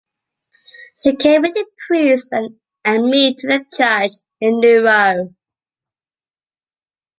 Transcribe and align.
She 0.99 1.15
came 1.15 1.43
with 1.43 1.53
the 1.53 1.67
priest 1.85 2.33
and 2.33 3.05
me 3.05 3.35
to 3.35 3.45
the 3.47 3.63
judge, 3.77 4.09
in 4.39 4.55
Nuoro. 4.59 5.35